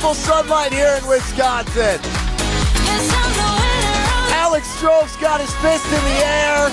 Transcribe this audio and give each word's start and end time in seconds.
beautiful 0.00 0.14
sunlight 0.14 0.72
here 0.72 0.96
in 0.96 1.06
Wisconsin. 1.06 2.00
Alex 4.32 4.66
Strove's 4.66 5.14
got 5.16 5.42
his 5.42 5.54
fist 5.56 5.84
in 5.84 5.90
the 5.92 6.20
air. 6.24 6.70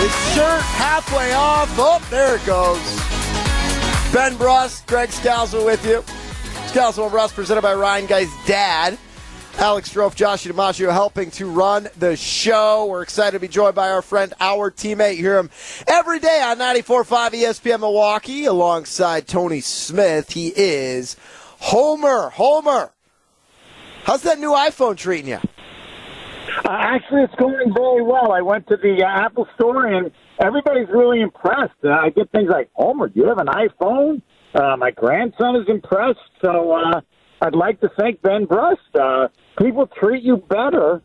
His 0.00 0.34
shirt 0.34 0.60
halfway 0.74 1.32
off. 1.34 1.72
Oh, 1.78 2.04
there 2.10 2.34
it 2.34 2.44
goes. 2.44 2.82
Ben 4.12 4.36
Brust, 4.36 4.88
Greg 4.88 5.10
Scalzo 5.10 5.64
with 5.64 5.86
you. 5.86 6.02
Scalzo 6.72 7.08
and 7.08 7.32
presented 7.32 7.62
by 7.62 7.74
Ryan 7.74 8.06
Guy's 8.06 8.32
dad. 8.44 8.98
Alex 9.58 9.94
Strofe, 9.94 10.16
Josh 10.16 10.44
DiMaggio 10.44 10.92
helping 10.92 11.30
to 11.30 11.48
run 11.48 11.88
the 11.96 12.16
show. 12.16 12.86
We're 12.86 13.02
excited 13.02 13.32
to 13.32 13.40
be 13.40 13.48
joined 13.48 13.76
by 13.76 13.90
our 13.90 14.02
friend, 14.02 14.34
our 14.40 14.72
teammate. 14.72 15.16
You 15.16 15.22
hear 15.22 15.38
him 15.38 15.50
every 15.86 16.18
day 16.18 16.42
on 16.42 16.58
94.5 16.58 17.30
ESPN 17.30 17.80
Milwaukee 17.80 18.46
alongside 18.46 19.28
Tony 19.28 19.60
Smith. 19.60 20.32
He 20.32 20.48
is 20.48 21.16
Homer. 21.66 22.30
Homer, 22.30 22.92
how's 24.04 24.22
that 24.22 24.38
new 24.38 24.50
iPhone 24.50 24.96
treating 24.96 25.30
you? 25.30 25.40
Uh, 26.64 26.68
actually, 26.70 27.22
it's 27.22 27.34
going 27.34 27.74
very 27.74 28.04
well. 28.04 28.30
I 28.30 28.40
went 28.40 28.68
to 28.68 28.76
the 28.76 29.02
uh, 29.02 29.24
Apple 29.24 29.48
store 29.56 29.86
and 29.86 30.12
everybody's 30.38 30.86
really 30.88 31.20
impressed. 31.20 31.74
Uh, 31.82 31.88
I 31.90 32.10
get 32.10 32.30
things 32.30 32.48
like, 32.48 32.70
Homer, 32.74 33.08
do 33.08 33.18
you 33.18 33.26
have 33.26 33.38
an 33.38 33.48
iPhone? 33.48 34.22
Uh, 34.54 34.76
my 34.76 34.92
grandson 34.92 35.56
is 35.56 35.68
impressed. 35.68 36.20
So 36.40 36.70
uh, 36.70 37.00
I'd 37.40 37.56
like 37.56 37.80
to 37.80 37.90
thank 37.98 38.22
Ben 38.22 38.44
Brust. 38.44 38.80
Uh, 38.94 39.26
people 39.58 39.88
treat 39.88 40.22
you 40.22 40.36
better 40.36 41.02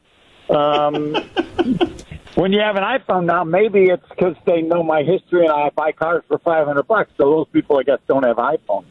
um, 0.52 1.16
when 2.36 2.54
you 2.54 2.60
have 2.60 2.76
an 2.76 2.84
iPhone 2.84 3.26
now. 3.26 3.44
Maybe 3.44 3.86
it's 3.86 4.08
because 4.10 4.36
they 4.46 4.62
know 4.62 4.84
my 4.84 5.02
history 5.02 5.42
and 5.42 5.52
I 5.52 5.72
buy 5.76 5.92
cars 5.92 6.22
for 6.28 6.38
500 6.38 6.84
bucks. 6.84 7.10
So 7.18 7.32
those 7.32 7.48
people, 7.52 7.80
I 7.80 7.84
guess, 7.84 7.98
don't 8.08 8.24
have 8.24 8.38
iPhones. 8.38 8.86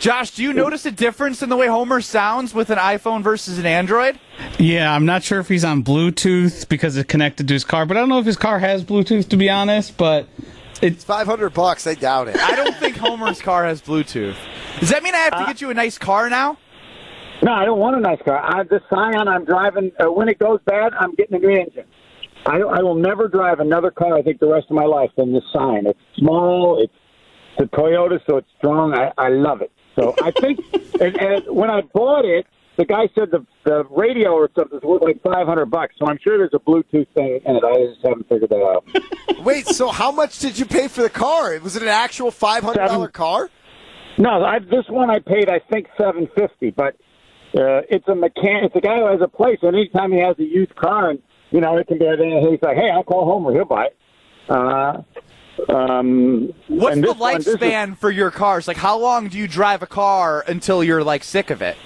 Josh, 0.00 0.30
do 0.30 0.42
you 0.42 0.54
notice 0.54 0.86
a 0.86 0.90
difference 0.90 1.42
in 1.42 1.50
the 1.50 1.58
way 1.58 1.66
Homer 1.66 2.00
sounds 2.00 2.54
with 2.54 2.70
an 2.70 2.78
iPhone 2.78 3.22
versus 3.22 3.58
an 3.58 3.66
Android? 3.66 4.18
Yeah, 4.58 4.94
I'm 4.94 5.04
not 5.04 5.22
sure 5.22 5.40
if 5.40 5.48
he's 5.48 5.62
on 5.62 5.84
Bluetooth 5.84 6.66
because 6.70 6.96
it's 6.96 7.06
connected 7.06 7.46
to 7.48 7.52
his 7.52 7.64
car, 7.64 7.84
but 7.84 7.98
I 7.98 8.00
don't 8.00 8.08
know 8.08 8.18
if 8.18 8.24
his 8.24 8.38
car 8.38 8.58
has 8.58 8.82
Bluetooth 8.82 9.28
to 9.28 9.36
be 9.36 9.50
honest. 9.50 9.98
But 9.98 10.26
it's 10.80 11.04
500 11.04 11.50
bucks. 11.50 11.86
I 11.86 11.96
doubt 11.96 12.28
it. 12.28 12.38
I 12.38 12.56
don't 12.56 12.74
think 12.78 12.96
Homer's 12.96 13.42
car 13.42 13.66
has 13.66 13.82
Bluetooth. 13.82 14.36
Does 14.78 14.88
that 14.88 15.02
mean 15.02 15.14
I 15.14 15.18
have 15.18 15.32
to 15.32 15.40
uh, 15.40 15.46
get 15.46 15.60
you 15.60 15.68
a 15.68 15.74
nice 15.74 15.98
car 15.98 16.30
now? 16.30 16.56
No, 17.42 17.52
I 17.52 17.66
don't 17.66 17.78
want 17.78 17.94
a 17.96 18.00
nice 18.00 18.22
car. 18.24 18.38
I, 18.38 18.56
have 18.56 18.70
this 18.70 18.80
Scion 18.88 19.28
I'm 19.28 19.44
driving, 19.44 19.92
uh, 20.00 20.10
when 20.10 20.30
it 20.30 20.38
goes 20.38 20.60
bad, 20.64 20.94
I'm 20.98 21.14
getting 21.14 21.36
a 21.36 21.38
new 21.40 21.50
engine. 21.50 21.84
I, 22.46 22.56
I 22.56 22.82
will 22.82 22.94
never 22.94 23.28
drive 23.28 23.60
another 23.60 23.90
car, 23.90 24.16
I 24.16 24.22
think, 24.22 24.40
the 24.40 24.48
rest 24.48 24.66
of 24.70 24.76
my 24.76 24.86
life 24.86 25.10
than 25.18 25.34
this 25.34 25.44
Scion. 25.52 25.86
It's 25.86 26.00
small, 26.16 26.82
it's, 26.82 26.94
it's 27.58 27.70
a 27.70 27.76
Toyota, 27.76 28.18
so 28.26 28.38
it's 28.38 28.48
strong. 28.56 28.94
I, 28.94 29.12
I 29.18 29.28
love 29.28 29.60
it. 29.60 29.70
So 29.96 30.14
I 30.22 30.30
think 30.30 30.60
and, 31.00 31.16
and 31.16 31.44
when 31.48 31.70
I 31.70 31.82
bought 31.82 32.24
it, 32.24 32.46
the 32.76 32.84
guy 32.84 33.08
said 33.14 33.30
the 33.30 33.46
the 33.64 33.84
radio 33.90 34.32
or 34.32 34.48
something 34.54 34.78
is 34.78 34.84
worth 34.84 35.02
like 35.02 35.22
five 35.22 35.46
hundred 35.46 35.66
bucks. 35.66 35.94
So 35.98 36.06
I'm 36.06 36.18
sure 36.22 36.38
there's 36.38 36.54
a 36.54 36.58
Bluetooth 36.58 37.08
thing 37.14 37.40
in 37.44 37.56
it. 37.56 37.64
I 37.64 37.92
just 37.92 38.02
haven't 38.02 38.28
figured 38.28 38.50
that 38.50 38.62
out. 38.62 38.86
Wait, 39.44 39.66
so 39.66 39.88
how 39.88 40.10
much 40.10 40.38
did 40.38 40.58
you 40.58 40.64
pay 40.64 40.88
for 40.88 41.02
the 41.02 41.10
car? 41.10 41.58
Was 41.60 41.76
it 41.76 41.82
an 41.82 41.88
actual 41.88 42.30
five 42.30 42.62
hundred 42.62 42.86
dollar 42.86 43.08
car? 43.08 43.50
No, 44.18 44.44
I, 44.44 44.58
this 44.58 44.84
one 44.88 45.10
I 45.10 45.18
paid 45.18 45.48
I 45.48 45.60
think 45.70 45.88
seven 45.98 46.28
fifty, 46.34 46.70
but 46.70 46.96
uh, 47.54 47.82
it's 47.88 48.06
a 48.08 48.14
mechanic. 48.14 48.72
It's 48.74 48.76
a 48.76 48.80
guy 48.80 48.98
who 48.98 49.06
has 49.06 49.20
a 49.22 49.28
place, 49.28 49.58
and 49.62 49.74
anytime 49.74 50.12
he 50.12 50.18
has 50.20 50.38
a 50.38 50.44
used 50.44 50.74
car, 50.76 51.10
and 51.10 51.18
you 51.50 51.60
know 51.60 51.76
it 51.76 51.86
can 51.86 51.98
be. 51.98 52.04
He's 52.04 52.62
like, 52.62 52.76
"Hey, 52.76 52.90
I'll 52.90 53.02
call 53.02 53.24
Homer. 53.24 53.52
He'll 53.52 53.64
buy 53.64 53.86
it." 53.86 53.96
Uh, 54.48 55.02
um, 55.68 56.52
What's 56.68 56.96
the 56.96 57.14
lifespan 57.14 57.60
one, 57.60 57.92
is, 57.92 57.98
for 57.98 58.10
your 58.10 58.30
cars? 58.30 58.68
Like, 58.68 58.76
how 58.76 58.98
long 58.98 59.28
do 59.28 59.38
you 59.38 59.48
drive 59.48 59.82
a 59.82 59.86
car 59.86 60.44
until 60.46 60.82
you're 60.82 61.04
like 61.04 61.24
sick 61.24 61.50
of 61.50 61.62
it? 61.62 61.76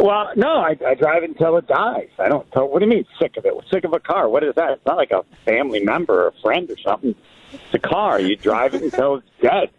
Well, 0.00 0.30
no, 0.36 0.56
I, 0.56 0.76
I 0.86 0.94
drive 0.94 1.22
until 1.22 1.56
it 1.56 1.66
dies. 1.66 2.08
I 2.18 2.28
don't. 2.28 2.50
Tell, 2.52 2.68
What 2.68 2.80
do 2.80 2.86
you 2.86 2.90
mean 2.90 3.06
sick 3.20 3.36
of 3.36 3.44
it? 3.46 3.54
Sick 3.70 3.84
of 3.84 3.92
a 3.92 4.00
car? 4.00 4.28
What 4.28 4.44
is 4.44 4.54
that? 4.56 4.72
It's 4.72 4.86
not 4.86 4.96
like 4.96 5.10
a 5.10 5.24
family 5.44 5.80
member 5.80 6.24
or 6.24 6.28
a 6.28 6.40
friend 6.42 6.70
or 6.70 6.76
something. 6.78 7.14
It's 7.52 7.74
a 7.74 7.78
car. 7.78 8.20
You 8.20 8.36
drive 8.36 8.74
it 8.74 8.82
until 8.82 9.16
it's 9.16 9.26
dead. 9.40 9.70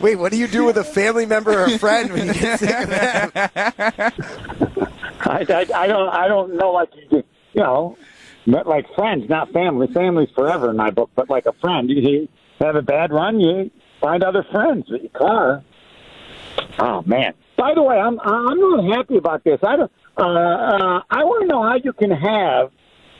Wait, 0.00 0.16
what 0.16 0.30
do 0.32 0.38
you 0.38 0.46
do 0.46 0.64
with 0.64 0.76
a 0.76 0.84
family 0.84 1.26
member 1.26 1.52
or 1.52 1.64
a 1.64 1.78
friend 1.78 2.12
when 2.12 2.28
you 2.28 2.34
get 2.34 2.60
sick 2.60 2.70
of 2.70 2.90
them? 2.90 3.30
I, 5.20 5.44
I, 5.48 5.66
I 5.74 5.86
don't. 5.86 6.08
I 6.08 6.28
don't 6.28 6.54
know. 6.54 6.72
Like 6.72 6.90
you, 7.10 7.24
you 7.52 7.60
know, 7.60 7.96
like 8.46 8.92
friends, 8.94 9.28
not 9.28 9.50
family. 9.52 9.88
Family's 9.88 10.30
forever 10.34 10.70
in 10.70 10.76
my 10.76 10.90
book, 10.90 11.10
but 11.14 11.28
like 11.28 11.46
a 11.46 11.52
friend, 11.54 11.90
you, 11.90 12.28
have 12.60 12.76
a 12.76 12.82
bad 12.82 13.12
run, 13.12 13.40
you 13.40 13.70
find 14.00 14.22
other 14.22 14.44
friends 14.50 14.86
with 14.90 15.02
your 15.02 15.10
car. 15.10 15.64
Oh 16.78 17.02
man! 17.06 17.34
By 17.56 17.74
the 17.74 17.82
way, 17.82 17.96
I'm 17.96 18.18
I'm 18.20 18.58
not 18.58 18.96
happy 18.96 19.16
about 19.16 19.44
this. 19.44 19.58
I 19.62 19.76
don't. 19.76 19.92
Uh, 20.16 20.22
uh, 20.22 21.00
I 21.10 21.24
want 21.24 21.42
to 21.42 21.46
know 21.48 21.62
how 21.62 21.76
you 21.82 21.92
can 21.92 22.10
have 22.10 22.70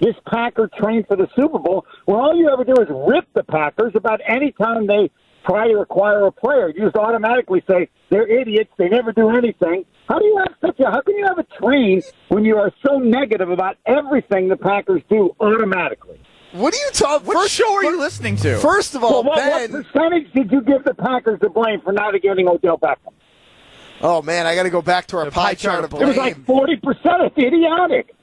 this 0.01 0.15
Packer 0.27 0.69
train 0.79 1.05
for 1.07 1.17
the 1.17 1.29
Super 1.37 1.59
Bowl 1.59 1.85
when 2.07 2.19
all 2.19 2.37
you 2.37 2.49
ever 2.49 2.65
do 2.65 2.75
is 2.81 2.89
rip 2.91 3.27
the 3.35 3.43
Packers 3.45 3.93
about 3.95 4.21
any 4.27 4.53
time 4.53 4.87
they 4.87 5.11
try 5.47 5.69
to 5.69 5.79
acquire 5.79 6.27
a 6.27 6.33
player. 6.33 6.69
You 6.69 6.85
just 6.85 6.97
automatically 6.97 7.63
say 7.69 7.89
they're 8.11 8.29
idiots. 8.29 8.71
They 8.79 8.89
never 8.89 9.13
do 9.13 9.31
anything. 9.31 9.85
How 10.09 10.19
do 10.19 10.25
you 10.25 10.39
have 10.39 10.55
such 10.61 10.81
a? 10.81 10.91
How 10.91 11.01
can 11.01 11.17
you 11.17 11.27
have 11.27 11.39
a 11.39 11.47
train 11.61 12.03
when 12.29 12.45
you 12.45 12.57
are 12.57 12.73
so 12.87 12.99
negative 12.99 13.51
about 13.51 13.77
everything 13.87 14.49
the 14.49 14.57
Packers 14.57 15.03
do 15.09 15.35
automatically? 15.41 16.21
What 16.53 16.75
are 16.75 16.79
you 16.79 16.91
talking? 16.93 17.27
What 17.27 17.43
first, 17.43 17.55
show 17.55 17.75
are 17.75 17.85
you 17.85 17.99
listening 17.99 18.37
to? 18.37 18.59
First 18.59 18.95
of 18.95 19.05
all, 19.05 19.23
well, 19.23 19.25
what, 19.25 19.37
Ben, 19.37 19.73
what 19.73 19.87
percentage 19.87 20.33
did 20.33 20.51
you 20.51 20.63
give 20.63 20.85
the 20.85 20.95
Packers 20.95 21.41
to 21.41 21.51
blame 21.51 21.81
for 21.83 21.93
not 21.93 22.15
getting 22.23 22.49
Odell 22.49 22.79
Beckham? 22.79 23.13
Oh 24.01 24.23
man, 24.23 24.47
I 24.47 24.55
got 24.55 24.63
to 24.63 24.71
go 24.71 24.81
back 24.81 25.07
to 25.09 25.19
our 25.19 25.25
the 25.27 25.31
pie, 25.31 25.55
chart 25.55 25.85
of 25.85 25.91
blame. 25.91 26.05
It 26.05 26.07
was 26.07 26.17
like 26.17 26.45
forty 26.47 26.77
percent. 26.77 27.23
It's 27.23 27.37
idiotic. 27.37 28.15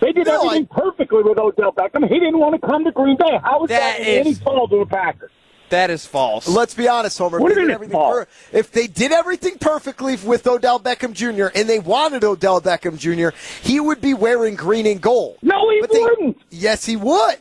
They 0.00 0.12
did 0.12 0.26
no, 0.26 0.36
everything 0.36 0.68
I, 0.70 0.80
perfectly 0.80 1.22
with 1.22 1.38
Odell 1.38 1.72
Beckham. 1.72 2.08
He 2.08 2.18
didn't 2.18 2.38
want 2.38 2.60
to 2.60 2.66
come 2.66 2.84
to 2.84 2.92
Green 2.92 3.16
Bay. 3.16 3.38
How 3.42 3.60
was 3.60 3.68
that, 3.68 3.98
that 3.98 4.00
is, 4.00 4.26
any 4.26 4.34
fault 4.34 4.70
to 4.70 4.80
the 4.80 4.86
Packers? 4.86 5.30
That 5.70 5.90
is 5.90 6.04
false. 6.04 6.46
Let's 6.46 6.74
be 6.74 6.86
honest, 6.86 7.16
Homer. 7.16 7.40
What 7.40 7.52
if, 7.52 7.80
they 7.80 7.88
per- 7.88 8.26
if 8.52 8.72
they 8.72 8.86
did 8.86 9.10
everything 9.10 9.56
perfectly 9.58 10.16
with 10.16 10.46
Odell 10.46 10.78
Beckham 10.78 11.14
Jr. 11.14 11.46
and 11.54 11.66
they 11.66 11.78
wanted 11.78 12.24
Odell 12.24 12.60
Beckham 12.60 12.98
Jr., 12.98 13.34
he 13.62 13.80
would 13.80 14.02
be 14.02 14.12
wearing 14.12 14.54
green 14.54 14.86
and 14.86 15.00
gold. 15.00 15.38
No, 15.40 15.70
he 15.70 15.80
but 15.80 15.90
wouldn't. 15.90 16.50
They, 16.50 16.56
yes, 16.58 16.84
he 16.84 16.96
would. 16.96 17.38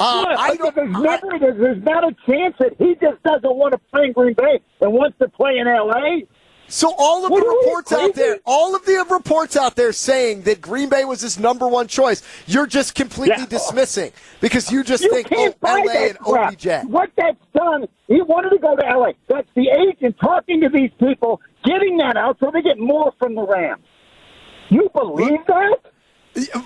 Uh, 0.00 0.24
I 0.26 0.56
don't, 0.56 0.74
there's, 0.74 0.90
never, 0.90 1.38
there's, 1.38 1.58
there's 1.58 1.82
not 1.84 2.04
a 2.04 2.14
chance 2.26 2.56
that 2.58 2.74
he 2.78 2.96
just 3.00 3.22
doesn't 3.22 3.54
want 3.54 3.72
to 3.72 3.78
play 3.92 4.06
in 4.06 4.12
Green 4.12 4.34
Bay 4.34 4.60
and 4.80 4.92
wants 4.92 5.16
to 5.18 5.28
play 5.28 5.58
in 5.58 5.68
L.A. 5.68 6.26
So 6.66 6.94
all 6.98 7.24
of 7.24 7.30
what 7.30 7.44
the 7.44 7.48
reports 7.48 7.92
out 7.92 8.14
there, 8.14 8.40
all 8.44 8.74
of 8.74 8.84
the 8.86 9.04
reports 9.10 9.56
out 9.56 9.76
there 9.76 9.92
saying 9.92 10.42
that 10.42 10.60
Green 10.60 10.88
Bay 10.88 11.04
was 11.04 11.20
his 11.20 11.38
number 11.38 11.68
one 11.68 11.86
choice, 11.86 12.22
you're 12.46 12.66
just 12.66 12.94
completely 12.94 13.36
yeah. 13.38 13.46
dismissing 13.46 14.12
because 14.40 14.72
you 14.72 14.82
just 14.82 15.04
you 15.04 15.10
think, 15.10 15.28
oh, 15.32 15.54
LA 15.62 16.08
and 16.08 16.18
OBJ. 16.26 16.88
What 16.88 17.10
that's 17.16 17.36
done, 17.54 17.86
he 18.08 18.22
wanted 18.22 18.50
to 18.50 18.58
go 18.58 18.74
to 18.74 18.82
LA. 18.82 19.12
That's 19.28 19.48
the 19.54 19.68
agent 19.68 20.16
talking 20.20 20.60
to 20.62 20.68
these 20.70 20.90
people, 20.98 21.40
getting 21.64 21.98
that 21.98 22.16
out 22.16 22.38
so 22.40 22.50
they 22.52 22.62
get 22.62 22.78
more 22.78 23.12
from 23.18 23.34
the 23.34 23.46
Rams. 23.46 23.84
You 24.70 24.88
believe 24.94 25.40
that? 25.46 25.78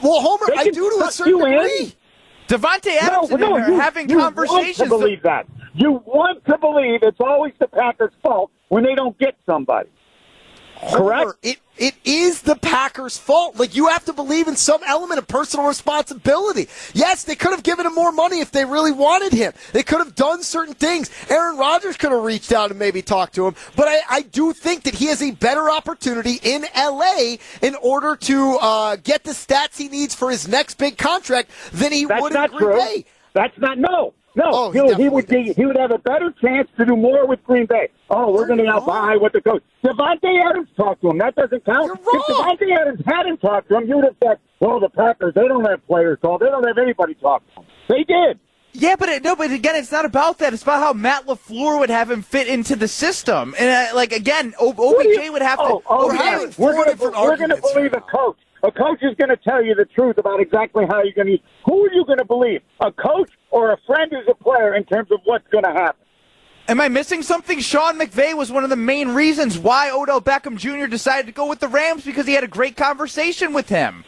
Well, 0.03 0.21
Homer, 0.21 0.47
I 0.57 0.71
do 0.71 0.89
to 0.99 1.05
a 1.07 1.11
certain 1.11 1.39
degree. 1.39 1.95
Davante 2.49 2.97
Adams 2.97 3.31
no, 3.31 3.37
no, 3.37 3.57
and 3.57 3.67
you, 3.69 3.79
having 3.79 4.09
you 4.09 4.19
conversations. 4.19 4.91
Want 4.91 4.91
to 4.91 4.99
believe 4.99 5.23
that. 5.23 5.47
You 5.75 6.03
want 6.07 6.45
to 6.47 6.57
believe 6.59 7.01
it's 7.03 7.21
always 7.21 7.53
the 7.59 7.69
Packers' 7.69 8.13
fault 8.23 8.51
when 8.69 8.85
they 8.85 8.95
don't 8.95 9.17
get 9.19 9.37
somebody. 9.45 9.91
Correct? 10.93 11.33
It 11.43 11.59
it 11.77 11.95
is 12.05 12.43
the 12.43 12.57
Packers' 12.57 13.17
fault. 13.17 13.57
Like 13.57 13.77
you 13.77 13.89
have 13.89 14.05
to 14.07 14.13
believe 14.13 14.49
in 14.49 14.57
some 14.57 14.81
element 14.85 15.19
of 15.19 15.29
personal 15.29 15.67
responsibility. 15.67 16.69
Yes, 16.93 17.25
they 17.25 17.37
could 17.37 17.53
have 17.53 17.63
given 17.63 17.87
him 17.87 17.95
more 17.95 18.13
money 18.13 18.41
if 18.41 18.51
they 18.51 18.65
really 18.65 18.93
wanted 18.93 19.33
him. 19.33 19.53
They 19.73 19.83
could 19.83 19.99
have 19.99 20.15
done 20.15 20.43
certain 20.43 20.75
things. 20.75 21.11
Aaron 21.31 21.57
Rodgers 21.57 21.97
could 21.97 22.11
have 22.13 22.23
reached 22.23 22.53
out 22.53 22.71
and 22.71 22.79
maybe 22.79 23.01
talked 23.03 23.35
to 23.37 23.47
him. 23.47 23.55
But 23.77 23.89
I, 23.89 24.01
I 24.11 24.23
do 24.23 24.53
think 24.53 24.83
that 24.85 24.95
he 24.95 25.07
has 25.07 25.23
a 25.23 25.31
better 25.31 25.71
opportunity 25.71 26.41
in 26.43 26.67
LA 26.77 27.37
in 27.63 27.77
order 27.77 28.17
to 28.17 28.59
uh, 28.61 28.97
get 28.97 29.25
the 29.25 29.33
stats 29.33 29.79
he 29.79 29.89
needs 29.89 30.15
for 30.15 30.31
his 30.31 30.49
next 30.49 30.79
big 30.79 30.99
contract 30.99 31.51
than 31.73 31.93
he 31.93 32.05
That's 32.05 32.21
would 32.21 32.35
in 32.35 32.47
Green 32.49 32.59
true. 32.59 32.77
Bay. 32.77 33.05
That's 33.35 33.57
not 33.59 33.79
no. 33.79 34.15
No, 34.39 34.45
oh, 34.53 34.71
he, 34.71 35.03
he, 35.03 35.09
would 35.09 35.27
be, 35.27 35.53
he 35.53 35.67
would 35.67 35.77
have 35.77 35.91
a 35.91 35.99
better 35.99 36.33
chance 36.41 36.69
to 36.79 36.87
do 36.87 36.95
more 36.95 37.27
with 37.27 37.43
Green 37.43 37.67
Bay. 37.67 37.89
Oh, 38.09 38.33
we're 38.33 38.47
going 38.47 38.61
to 38.61 38.67
outbuy 38.67 39.21
what 39.21 39.33
the 39.33 39.41
coach. 39.41 39.65
Davante 39.85 40.49
Adams 40.49 40.69
talked 40.77 41.01
to 41.01 41.11
him. 41.11 41.19
That 41.19 41.35
doesn't 41.35 41.65
count. 41.65 41.99
If 42.01 42.23
Davante 42.23 42.81
Adams 42.81 43.03
hadn't 43.05 43.39
talked 43.39 43.69
to 43.69 43.79
him, 43.79 43.89
you 43.89 43.97
would 43.97 44.05
have 44.05 44.15
said, 44.23 44.39
"Well, 44.61 44.79
the 44.79 44.91
Packers 44.91 45.35
they 45.35 45.49
don't 45.49 45.65
have 45.65 45.85
players 45.89 46.19
talk. 46.23 46.39
They 46.39 46.47
don't 46.47 46.65
have 46.65 46.79
anybody 46.79 47.15
talk 47.15 47.43
to 47.49 47.55
them." 47.57 47.65
They 47.89 48.05
did. 48.05 48.39
Yeah, 48.75 48.95
but 48.95 49.09
it, 49.09 49.25
no, 49.25 49.35
but 49.35 49.51
again, 49.51 49.75
it's 49.75 49.91
not 49.91 50.05
about 50.05 50.39
that. 50.39 50.55
It's 50.55 50.63
about 50.63 50.81
how 50.81 50.93
Matt 50.93 51.27
LaFleur 51.27 51.81
would 51.81 51.91
have 51.91 52.09
him 52.09 52.23
fit 52.23 52.47
into 52.47 52.77
the 52.77 52.87
system, 52.87 53.57
and 53.59 53.69
uh, 53.69 53.97
like 53.97 54.13
again, 54.13 54.55
o- 54.61 54.71
OBJ 54.71 55.31
would 55.33 55.43
have 55.43 55.59
oh, 55.61 55.81
to. 55.81 55.85
Oh, 55.89 56.13
yeah. 56.13 56.49
We're 56.57 56.75
going 57.37 57.51
to 57.51 57.61
believe 57.75 57.93
a 57.93 58.01
coach. 58.03 58.37
A 58.65 58.73
coach 58.73 58.99
is 59.03 59.15
going 59.17 59.29
to 59.29 59.37
tell 59.37 59.65
you 59.65 59.75
the 59.75 59.85
truth 59.85 60.19
about 60.19 60.41
exactly 60.41 60.85
how 60.89 61.03
you're 61.03 61.13
going 61.13 61.29
to. 61.29 61.39
Who 61.67 61.85
are 61.85 61.93
you 61.93 62.05
going 62.05 62.19
to 62.19 62.25
believe? 62.25 62.61
A 62.81 62.91
coach 62.91 63.31
or 63.51 63.73
a 63.73 63.79
friend 63.87 64.11
who's 64.11 64.27
a 64.29 64.35
player 64.35 64.75
in 64.75 64.85
terms 64.85 65.11
of 65.13 65.21
what's 65.25 65.47
going 65.49 65.65
to 65.65 65.73
happen? 65.73 66.05
Am 66.69 66.81
I 66.81 66.89
missing 66.89 67.23
something? 67.23 67.61
Sean 67.61 67.99
McVay 67.99 68.37
was 68.37 68.53
one 68.53 68.63
of 68.63 68.71
the 68.71 68.77
main 68.77 69.11
reasons 69.11 69.59
why 69.59 69.91
Odell 69.91 70.21
Beckham 70.21 70.59
Jr. 70.59 70.87
decided 70.87 71.27
to 71.27 71.33
go 71.33 71.49
with 71.49 71.61
the 71.61 71.69
Rams 71.69 72.05
because 72.05 72.27
he 72.27 72.35
had 72.35 72.45
a 72.45 72.49
great 72.49 72.77
conversation 72.77 73.55
with 73.55 73.69
him. 73.69 74.05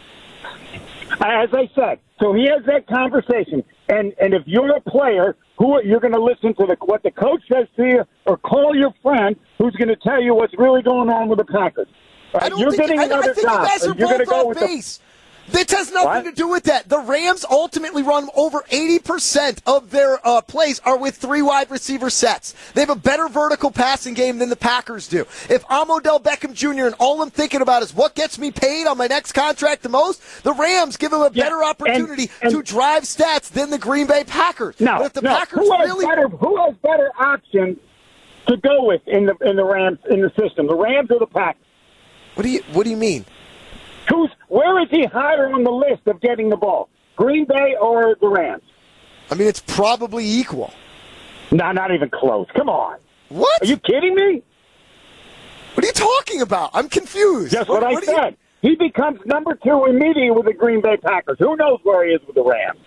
As 1.12 1.48
I 1.52 1.70
said, 1.74 2.00
so 2.20 2.34
he 2.34 2.48
has 2.48 2.64
that 2.66 2.86
conversation, 2.86 3.64
and 3.88 4.14
and 4.20 4.32
if 4.32 4.42
you're 4.46 4.76
a 4.76 4.80
player, 4.80 5.36
who 5.58 5.82
you're 5.84 6.00
going 6.00 6.12
to 6.12 6.22
listen 6.22 6.54
to 6.54 6.66
the, 6.66 6.76
what 6.80 7.02
the 7.02 7.10
coach 7.10 7.42
says 7.52 7.66
to 7.76 7.84
you, 7.84 8.04
or 8.26 8.36
call 8.36 8.76
your 8.76 8.92
friend 9.02 9.36
who's 9.58 9.74
going 9.76 9.88
to 9.88 9.96
tell 9.96 10.22
you 10.22 10.34
what's 10.34 10.56
really 10.58 10.82
going 10.82 11.10
on 11.10 11.28
with 11.28 11.38
the 11.38 11.44
Packers. 11.44 11.88
I 12.34 12.48
don't 12.48 12.58
you're 12.60 12.70
think, 12.70 12.82
getting 12.82 13.00
I, 13.00 13.04
another 13.04 13.30
I 13.30 13.34
think 13.34 13.46
job. 13.46 13.60
you 13.62 13.66
guys 13.68 13.82
are 13.84 13.86
you're 13.86 13.94
going 14.08 14.18
to 14.18 14.24
go 14.24 14.40
off 14.40 14.46
with 14.48 14.58
the 14.60 14.66
base. 14.66 15.00
This 15.48 15.72
has 15.72 15.90
nothing 15.90 16.06
What? 16.06 16.24
to 16.26 16.32
do 16.32 16.46
with 16.46 16.62
that. 16.64 16.88
The 16.88 17.00
Rams 17.00 17.44
ultimately 17.50 18.04
run 18.04 18.28
over 18.36 18.60
80% 18.70 19.58
of 19.66 19.90
their 19.90 20.24
uh, 20.24 20.40
plays 20.42 20.78
are 20.84 20.96
with 20.96 21.16
three 21.16 21.42
wide 21.42 21.68
receiver 21.72 22.08
sets. 22.08 22.54
They 22.74 22.82
have 22.82 22.90
a 22.90 22.94
better 22.94 23.26
vertical 23.26 23.72
passing 23.72 24.14
game 24.14 24.38
than 24.38 24.48
the 24.48 24.54
Packers 24.54 25.08
do. 25.08 25.22
If 25.48 25.64
I'm 25.68 25.90
Odell 25.90 26.20
Beckham 26.20 26.54
Jr. 26.54 26.86
and 26.86 26.94
all 27.00 27.20
I'm 27.20 27.30
thinking 27.30 27.62
about 27.62 27.82
is 27.82 27.92
what 27.92 28.14
gets 28.14 28.38
me 28.38 28.52
paid 28.52 28.86
on 28.86 28.96
my 28.96 29.08
next 29.08 29.32
contract 29.32 29.82
the 29.82 29.88
most, 29.88 30.22
the 30.44 30.52
Rams 30.52 30.96
give 30.96 31.12
him 31.12 31.20
a 31.20 31.30
Yeah, 31.32 31.44
better 31.46 31.64
opportunity 31.64 32.30
and- 32.42 32.42
and- 32.42 32.52
to 32.52 32.62
drive 32.62 33.02
stats 33.02 33.50
than 33.50 33.70
the 33.70 33.78
Green 33.78 34.06
Bay 34.06 34.22
Packers. 34.22 34.78
No, 34.78 34.98
but 34.98 35.06
if 35.06 35.12
the 35.14 35.22
no. 35.22 35.30
Packers 35.36 35.58
who 35.66 35.72
has 35.76 35.88
really 35.88 36.06
better? 36.06 36.28
Who 36.28 36.56
has 36.64 36.74
better 36.80 37.10
options 37.18 37.76
to 38.46 38.56
go 38.58 38.84
with 38.84 39.02
in 39.08 39.26
the 39.26 39.34
in 39.40 39.56
the 39.56 39.64
Rams 39.64 39.98
in 40.10 40.20
the 40.22 40.30
system? 40.38 40.68
The 40.68 40.76
Rams 40.76 41.10
or 41.10 41.18
the 41.18 41.26
Packers? 41.26 41.64
What 42.34 42.44
do 42.44 42.48
you 42.50 42.62
what 42.72 42.84
do 42.84 42.90
you 42.90 42.96
mean? 42.96 43.24
Who's 44.08 44.30
where 44.48 44.80
is 44.82 44.88
he 44.90 45.04
higher 45.06 45.52
on 45.52 45.64
the 45.64 45.70
list 45.70 46.06
of 46.06 46.20
getting 46.20 46.48
the 46.48 46.56
ball? 46.56 46.88
Green 47.16 47.44
Bay 47.44 47.76
or 47.80 48.16
the 48.20 48.28
Rams? 48.28 48.62
I 49.30 49.34
mean 49.34 49.48
it's 49.48 49.60
probably 49.66 50.24
equal. 50.28 50.72
No, 51.52 51.72
not 51.72 51.92
even 51.92 52.10
close. 52.10 52.46
Come 52.56 52.68
on. 52.68 52.98
What? 53.28 53.62
Are 53.62 53.66
you 53.66 53.76
kidding 53.76 54.14
me? 54.14 54.42
what 55.74 55.84
are 55.84 55.86
you 55.86 55.92
talking 55.92 56.40
about? 56.42 56.70
I'm 56.74 56.88
confused. 56.88 57.52
Just 57.52 57.68
what, 57.68 57.82
I 57.84 57.90
do 57.94 58.00
you- 58.00 58.04
said. 58.16 58.36
He 58.62 58.74
becomes 58.76 59.20
number 59.24 59.54
two 59.54 59.86
immediately 59.86 60.30
with 60.30 60.44
the 60.44 60.52
Green 60.52 60.82
Bay 60.82 60.98
Packers. 60.98 61.38
Who 61.38 61.56
knows 61.56 61.78
where 61.82 62.06
he 62.06 62.12
is 62.12 62.20
with 62.26 62.34
the 62.36 62.42
Rams? 62.44 62.78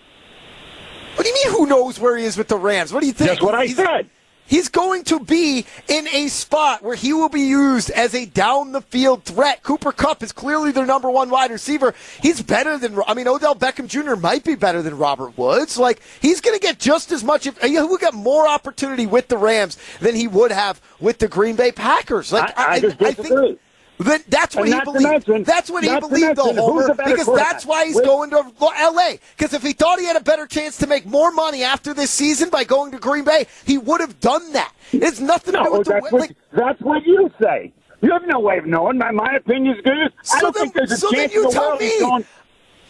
What 1.16 1.24
do 1.24 1.30
you 1.30 1.34
mean? 1.36 1.52
Who 1.58 1.66
knows 1.66 2.00
where 2.00 2.16
he 2.16 2.26
is 2.26 2.38
with 2.38 2.48
the 2.48 2.58
Rams? 2.58 2.94
What 2.94 3.00
do 3.02 3.08
you 3.08 3.14
think? 3.14 3.30
Just 3.32 3.42
what 3.42 3.56
I 3.56 3.66
He's- 3.66 3.78
said. 3.78 4.08
He's 4.46 4.70
going 4.70 5.04
to 5.06 5.20
be 5.20 5.66
in 5.88 6.08
a 6.10 6.28
spot 6.28 6.84
where 6.84 6.96
he 6.96 7.14
will 7.14 7.30
be 7.30 7.42
used 7.42 7.90
as 7.92 8.14
a 8.14 8.26
down 8.26 8.72
the 8.72 8.82
field 8.82 9.24
threat. 9.24 9.64
Cooper 9.64 9.92
Kupp 9.92 10.22
is 10.22 10.32
clearly 10.32 10.72
their 10.72 10.86
number 10.86 11.10
one 11.10 11.30
wide 11.30 11.50
receiver. 11.52 11.94
He's 12.22 12.42
better 12.42 12.78
than, 12.78 13.00
I 13.08 13.14
mean, 13.14 13.28
Odell 13.28 13.56
Beckham 13.56 13.88
Jr. 13.88 14.16
might 14.16 14.44
be 14.44 14.56
better 14.56 14.82
than 14.82 14.98
Robert 14.98 15.38
Woods. 15.38 15.78
Like, 15.78 16.02
he's 16.22 16.42
going 16.42 16.58
to 16.58 16.62
get 16.62 16.78
just 16.80 17.12
as 17.12 17.24
much, 17.24 17.48
if, 17.48 17.60
he 17.62 17.78
will 17.80 17.98
get 17.98 18.14
more 18.14 18.48
opportunity 18.48 19.06
with 19.06 19.28
the 19.28 19.38
Rams 19.38 19.78
than 20.02 20.14
he 20.16 20.28
would 20.28 20.52
have 20.52 20.82
with 21.00 21.20
the 21.20 21.28
Green 21.28 21.56
Bay 21.56 21.72
Packers. 21.72 22.32
Like, 22.32 22.58
I- 22.58 22.74
I 22.74 22.80
just 22.80 22.98
disagree. 22.98 23.48
think. 23.48 23.60
That's 24.04 24.56
what 24.56 24.66
And 24.66 24.74
he 24.76 24.82
believed. 24.82 25.04
mention- 25.28 25.44
that's 25.44 25.70
what 25.70 25.84
he 25.84 25.90
believed, 26.00 26.36
though, 26.38 26.46
mention, 26.46 26.56
who's 26.64 26.66
Homer, 26.74 26.88
the 26.88 26.94
better 26.96 27.10
because 27.16 27.36
that's 27.36 27.66
why 27.66 27.86
he's 27.86 27.96
With- 27.96 28.06
going 28.06 28.30
to 28.32 28.46
L.A. 28.78 29.20
Because 29.38 29.54
if 29.54 29.62
he 29.64 29.74
thought 29.74 30.00
he 30.00 30.06
had 30.06 30.16
a 30.16 30.22
better 30.22 30.46
chance 30.48 30.78
to 30.78 30.88
make 30.88 31.06
more 31.06 31.32
money 31.32 31.64
after 31.64 31.94
this 31.94 32.12
season 32.12 32.50
by 32.50 32.64
going 32.64 32.92
to 32.92 32.98
Green 33.00 33.24
Bay, 33.24 33.48
he 33.66 33.78
would 33.78 34.02
have 34.02 34.20
done 34.20 34.52
that. 34.54 34.72
It's 34.92 35.20
nothing 35.20 35.54
to 35.54 35.64
do 35.64 35.72
with 35.72 35.86
the 35.88 35.94
that's 35.94 36.04
way. 36.04 36.10
what, 36.12 36.22
Like, 36.22 36.36
that's 36.54 36.82
what 36.82 37.06
you 37.06 37.30
say. 37.42 37.72
You 38.02 38.12
have 38.12 38.24
no 38.28 38.40
way 38.40 38.58
of 38.58 38.66
knowing. 38.66 38.98
My, 38.98 39.12
my 39.12 39.36
opinion's 39.38 39.80
good. 39.82 39.94
I 39.96 40.10
So 40.24 40.40
don't 40.40 40.54
then- 40.56 40.64
think 40.64 40.74
there's 40.76 40.92
a 40.92 40.98
so 40.98 41.10
then 41.12 41.30
you 41.32 41.44
the 41.44 41.50
tell 41.52 41.78
me. 41.78 42.00
going. 42.00 42.26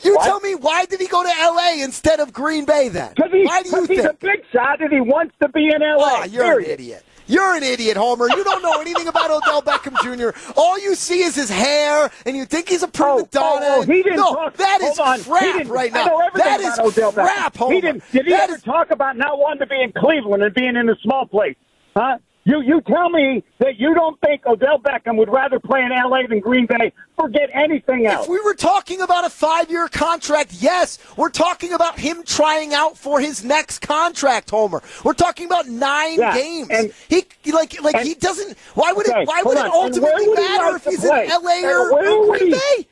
you 0.02 0.16
What? 0.16 0.26
tell 0.26 0.40
me 0.42 0.56
why 0.56 0.86
did 0.86 1.00
he 1.00 1.08
go 1.08 1.24
to 1.24 1.30
L.A. 1.40 1.82
instead 1.82 2.20
of 2.20 2.34
Green 2.34 2.66
Bay 2.66 2.90
then? 2.90 3.12
Because 3.16 3.32
he, 3.32 3.46
why 3.46 3.62
do 3.62 3.70
you 3.70 3.76
'cause 3.76 3.88
he's 3.88 4.04
a 4.06 4.14
big 4.20 4.44
shot 4.52 4.82
and 4.82 4.92
he 4.92 5.00
wants 5.00 5.34
to 5.42 5.48
be 5.50 5.68
in 5.68 5.82
L.A. 5.84 6.04
Oh, 6.04 6.24
you're 6.26 6.44
period. 6.44 6.68
an 6.68 6.74
idiot. 6.74 7.06
You're 7.28 7.56
an 7.56 7.64
idiot, 7.64 7.98
Homer. 7.98 8.28
You 8.30 8.44
don't 8.44 8.62
know 8.62 8.80
anything 8.82 9.08
about 9.08 9.32
Odell 9.32 9.62
Beckham 9.62 9.96
Jr. 10.04 10.38
All 10.56 10.78
you 10.80 10.96
see 10.96 11.22
is 11.24 11.36
his 11.36 11.50
hair, 11.50 12.12
and 12.26 12.36
you 12.36 12.46
think 12.46 12.70
he's 12.70 12.84
a 12.84 12.88
prima 12.88 13.12
Oh, 13.14 13.20
oh 13.22 13.28
donna. 13.32 13.66
oh, 13.70 13.76
oh, 13.80 13.82
he 13.84 14.04
didn't 14.04 14.18
no, 14.18 14.34
talk. 14.34 14.56
that 14.58 14.82
is 14.82 14.98
hold 14.98 15.08
on. 15.08 15.24
Crap 15.24 15.68
right 15.70 15.94
now. 15.94 16.30
That 16.36 16.60
is 16.62 16.78
Odell 16.80 17.12
Beckham. 17.12 17.26
crap, 17.26 17.58
Homer. 17.58 17.74
He 17.76 17.82
didn't, 17.82 18.04
did 18.12 18.26
he 18.26 18.32
That 18.32 18.44
ever 18.50 18.56
is- 18.56 18.64
talk 18.64 18.92
about 18.92 19.18
not 19.18 19.38
wanting 19.40 19.60
to 19.60 19.68
be 19.68 19.82
in 19.82 19.92
Cleveland 19.94 20.44
and 20.44 20.54
being 20.54 20.76
in 20.76 20.90
a 20.90 20.96
small 21.02 21.26
place? 21.26 21.56
Huh? 21.96 22.18
You 22.46 22.62
you 22.62 22.82
tell 22.82 23.10
me 23.10 23.42
that 23.60 23.80
you 23.80 23.94
don't 23.94 24.20
think 24.20 24.46
Odell 24.46 24.78
Beckham 24.78 25.16
would 25.18 25.30
rather 25.32 25.60
play 25.62 25.82
in 25.82 25.92
L.A. 25.94 26.28
than 26.28 26.42
Green 26.42 26.66
Bay. 26.66 26.92
Forget 27.18 27.50
anything 27.54 28.06
else. 28.06 28.26
If 28.26 28.30
we 28.30 28.42
were 28.42 28.54
talking 28.54 29.00
about 29.02 29.24
a 29.26 29.30
five-year 29.30 29.88
contract, 29.88 30.52
yes, 30.60 30.98
we're 31.16 31.30
talking 31.30 31.72
about 31.72 31.98
him 31.98 32.22
trying 32.24 32.74
out 32.74 32.98
for 32.98 33.22
his 33.22 33.46
next 33.46 33.80
contract, 33.80 34.50
Homer. 34.50 34.82
We're 35.06 35.14
talking 35.14 35.46
about 35.46 35.68
nine 35.68 36.20
Yeah, 36.20 36.34
games. 36.36 36.68
and- 36.70 36.92
he 37.08 37.24
like 37.54 37.82
like 37.82 37.96
and- 37.96 38.08
he 38.08 38.16
doesn't. 38.16 38.58
Why 38.76 38.92
would 38.92 39.08
Okay, 39.08 39.22
it? 39.22 39.28
Why 39.28 39.42
would 39.44 39.58
it 39.58 39.64
on, 39.64 39.70
where 39.72 39.82
ultimately 39.86 40.28
would 40.28 40.38
matter 40.40 40.66
like 40.66 40.76
if 40.76 40.84
he's 40.86 41.00
play? 41.06 41.26
in 41.26 41.32
L.A. 41.32 41.64
Or, 41.66 41.94
or 41.94 42.38
Green 42.38 42.48
he- 42.48 42.52
Bay? 42.52 42.88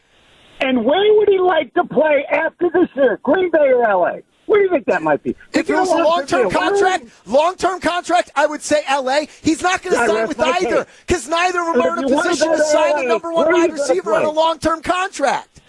And 0.61 0.85
where 0.85 1.13
would 1.15 1.27
he 1.27 1.39
like 1.39 1.73
to 1.73 1.83
play 1.83 2.23
after 2.31 2.69
this 2.73 2.87
year? 2.95 3.19
Green 3.23 3.49
Bay 3.51 3.67
or 3.73 3.83
L.A.? 3.89 4.21
Where 4.51 4.59
do 4.59 4.65
you 4.65 4.69
think 4.69 4.85
that 4.87 5.01
might 5.01 5.23
be? 5.23 5.33
If 5.53 5.69
it 5.69 5.73
was 5.73 5.89
a 5.89 5.95
long-term 5.95 6.49
contract, 6.49 7.05
long-term 7.25 7.79
contract, 7.79 8.31
I 8.35 8.45
would 8.45 8.61
say 8.61 8.83
L.A. 8.85 9.29
He's 9.41 9.61
not 9.61 9.81
going 9.81 9.95
to 9.95 10.13
sign 10.13 10.27
with 10.27 10.41
either 10.41 10.85
because 11.07 11.25
neither 11.29 11.61
of 11.61 11.75
them 11.75 11.81
are 11.81 11.97
in 11.97 12.03
a 12.03 12.07
position 12.09 12.51
to 12.51 12.57
to 12.57 12.63
sign 12.65 13.05
a 13.05 13.07
number 13.07 13.31
one 13.31 13.45
where 13.45 13.55
are 13.55 13.59
you 13.59 13.69
wide 13.69 13.71
receiver 13.71 14.13
on 14.13 14.25
a 14.25 14.29
long-term 14.29 14.81
contract. 14.81 15.61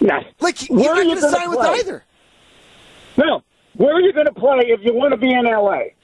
Nah. 0.00 0.22
Like 0.40 0.58
he's 0.58 0.70
Where 0.70 0.92
not 0.92 1.04
going 1.04 1.20
to 1.20 1.30
sign 1.30 1.50
with 1.50 1.60
either. 1.60 2.04
No. 3.16 3.44
Where 3.76 3.94
are 3.94 4.00
you 4.00 4.12
going 4.12 4.26
to 4.26 4.34
play 4.34 4.64
if 4.64 4.80
you 4.82 4.92
want 4.92 5.12
to 5.12 5.16
be 5.16 5.32
in 5.32 5.46
L.A.? 5.46 5.94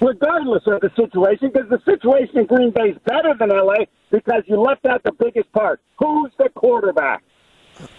Regardless 0.00 0.64
of 0.66 0.80
the 0.80 0.90
situation, 0.96 1.52
because 1.54 1.70
the 1.70 1.80
situation 1.84 2.38
in 2.38 2.46
Green 2.46 2.72
Bay 2.72 2.88
is 2.90 2.98
better 3.06 3.32
than 3.38 3.52
L.A. 3.52 3.86
because 4.10 4.42
you 4.48 4.56
left 4.60 4.86
out 4.86 5.04
the 5.04 5.12
biggest 5.12 5.52
part. 5.52 5.80
Who's 6.00 6.32
the 6.36 6.48
quarterback? 6.48 7.22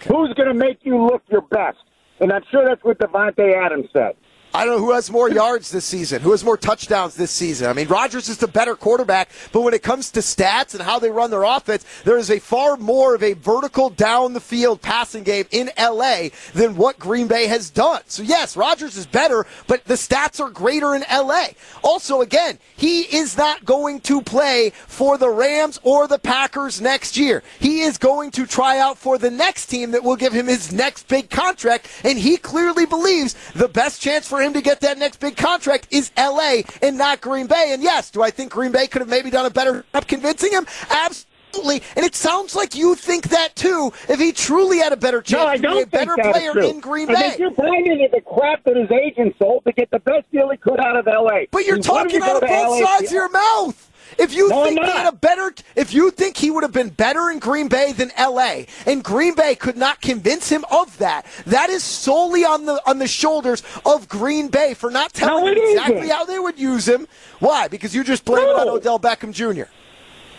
Who's 0.06 0.34
going 0.34 0.48
to 0.48 0.54
make 0.54 0.80
you 0.82 1.02
look 1.02 1.22
your 1.30 1.40
best? 1.40 1.78
And 2.20 2.32
I'm 2.32 2.42
sure 2.50 2.64
that's 2.64 2.84
what 2.84 2.98
Davante 2.98 3.54
Adams 3.54 3.88
said. 3.92 4.14
I 4.56 4.64
don't 4.64 4.76
know 4.76 4.86
who 4.86 4.92
has 4.92 5.10
more 5.10 5.28
yards 5.28 5.72
this 5.72 5.84
season, 5.84 6.22
who 6.22 6.30
has 6.30 6.44
more 6.44 6.56
touchdowns 6.56 7.16
this 7.16 7.32
season. 7.32 7.68
I 7.68 7.72
mean, 7.72 7.88
Rodgers 7.88 8.28
is 8.28 8.38
the 8.38 8.46
better 8.46 8.76
quarterback, 8.76 9.30
but 9.50 9.62
when 9.62 9.74
it 9.74 9.82
comes 9.82 10.12
to 10.12 10.20
stats 10.20 10.74
and 10.74 10.82
how 10.84 11.00
they 11.00 11.10
run 11.10 11.32
their 11.32 11.42
offense, 11.42 11.84
there 12.04 12.16
is 12.18 12.30
a 12.30 12.38
far 12.38 12.76
more 12.76 13.16
of 13.16 13.24
a 13.24 13.32
vertical 13.32 13.90
down 13.90 14.32
the 14.32 14.38
field 14.38 14.80
passing 14.80 15.24
game 15.24 15.46
in 15.50 15.72
LA 15.76 16.28
than 16.52 16.76
what 16.76 17.00
Green 17.00 17.26
Bay 17.26 17.48
has 17.48 17.68
done. 17.68 18.02
So 18.06 18.22
yes, 18.22 18.56
Rodgers 18.56 18.96
is 18.96 19.06
better, 19.06 19.44
but 19.66 19.84
the 19.86 19.94
stats 19.94 20.38
are 20.38 20.50
greater 20.50 20.94
in 20.94 21.02
LA. 21.12 21.46
Also, 21.82 22.20
again, 22.20 22.60
he 22.76 23.02
is 23.02 23.36
not 23.36 23.64
going 23.64 24.02
to 24.02 24.22
play 24.22 24.70
for 24.86 25.18
the 25.18 25.30
Rams 25.30 25.80
or 25.82 26.06
the 26.06 26.20
Packers 26.20 26.80
next 26.80 27.16
year. 27.16 27.42
He 27.58 27.80
is 27.80 27.98
going 27.98 28.30
to 28.30 28.46
try 28.46 28.78
out 28.78 28.98
for 28.98 29.18
the 29.18 29.32
next 29.32 29.66
team 29.66 29.90
that 29.90 30.04
will 30.04 30.14
give 30.14 30.32
him 30.32 30.46
his 30.46 30.72
next 30.72 31.08
big 31.08 31.28
contract, 31.28 31.88
and 32.04 32.16
he 32.16 32.36
clearly 32.36 32.86
believes 32.86 33.34
the 33.54 33.68
best 33.68 34.00
chance 34.00 34.28
for 34.28 34.43
him 34.44 34.52
to 34.54 34.60
get 34.62 34.80
that 34.80 34.98
next 34.98 35.20
big 35.20 35.36
contract 35.36 35.88
is 35.90 36.10
LA 36.16 36.62
and 36.82 36.96
not 36.98 37.20
Green 37.20 37.46
Bay. 37.46 37.70
And 37.72 37.82
yes, 37.82 38.10
do 38.10 38.22
I 38.22 38.30
think 38.30 38.52
Green 38.52 38.72
Bay 38.72 38.86
could 38.86 39.00
have 39.00 39.08
maybe 39.08 39.30
done 39.30 39.46
a 39.46 39.50
better 39.50 39.84
job 39.92 40.06
convincing 40.06 40.52
him? 40.52 40.66
Absolutely. 40.90 41.82
And 41.96 42.04
it 42.04 42.14
sounds 42.14 42.54
like 42.56 42.74
you 42.74 42.94
think 42.94 43.28
that 43.28 43.54
too. 43.56 43.92
If 44.08 44.18
he 44.18 44.32
truly 44.32 44.78
had 44.78 44.92
a 44.92 44.96
better 44.96 45.22
chance 45.22 45.42
No, 45.44 45.46
I 45.46 45.56
to 45.56 45.62
don't 45.62 45.76
be 45.76 45.82
a 45.82 45.86
better 45.86 46.14
player 46.20 46.52
true. 46.52 46.68
in 46.68 46.80
Green 46.80 47.08
I 47.10 47.14
Bay. 47.14 47.20
think 47.30 47.38
you're 47.38 47.50
buying 47.52 47.86
into 47.86 48.08
the 48.12 48.20
crap 48.20 48.64
that 48.64 48.76
his 48.76 48.90
agent 48.90 49.36
sold 49.38 49.64
to 49.64 49.72
get 49.72 49.90
the 49.90 50.00
best 50.00 50.30
deal 50.32 50.50
he 50.50 50.56
could 50.56 50.80
out 50.80 50.96
of 50.96 51.06
L.A. 51.08 51.48
But 51.50 51.64
you're 51.64 51.76
wanted 51.76 51.84
talking 52.10 52.22
out 52.22 52.36
of 52.36 52.48
both 52.48 52.80
LA. 52.80 52.84
sides 52.86 53.06
of 53.06 53.12
your 53.12 53.28
mouth. 53.30 53.90
If 54.18 54.34
you 54.34 54.48
No, 54.48 54.64
think 54.64 54.80
he 54.82 54.90
had 54.90 55.06
a 55.06 55.12
better, 55.16 55.52
if 55.76 55.92
you 55.92 56.10
think 56.10 56.36
he 56.36 56.50
would 56.50 56.62
have 56.62 56.72
been 56.72 56.90
better 56.90 57.30
in 57.30 57.38
Green 57.38 57.68
Bay 57.68 57.92
than 57.92 58.10
L.A., 58.16 58.66
and 58.86 59.02
Green 59.02 59.34
Bay 59.34 59.54
could 59.54 59.76
not 59.76 60.00
convince 60.00 60.48
him 60.48 60.64
of 60.70 60.96
that, 60.98 61.26
that 61.46 61.70
is 61.70 61.82
solely 61.82 62.44
on 62.44 62.66
the 62.66 62.80
on 62.86 62.98
the 62.98 63.06
shoulders 63.08 63.62
of 63.86 64.08
Green 64.08 64.48
Bay 64.48 64.74
for 64.74 64.90
not 64.90 65.12
telling 65.12 65.44
No, 65.44 65.50
him 65.52 65.58
exactly 65.70 65.96
isn't. 65.98 66.10
how 66.10 66.24
they 66.24 66.38
would 66.38 66.58
use 66.58 66.86
him. 66.88 67.06
Why? 67.40 67.68
Because 67.68 67.94
you 67.94 68.04
just 68.04 68.24
blame 68.24 68.46
it 68.48 68.56
on 68.56 68.68
Odell 68.68 68.98
Beckham 68.98 69.32
Jr. 69.32 69.64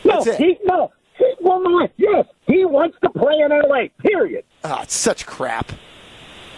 No, 0.04 0.24
he 0.24 0.58
no. 0.64 0.92
He, 1.18 1.34
well, 1.40 1.62
no, 1.62 1.88
yes, 1.98 2.26
he 2.46 2.66
wants 2.66 2.98
to 3.02 3.10
play 3.10 3.40
in 3.40 3.52
L.A. 3.52 3.90
Period. 4.02 4.44
Ah, 4.64 4.82
it's 4.84 4.94
such 4.94 5.26
crap. 5.26 5.72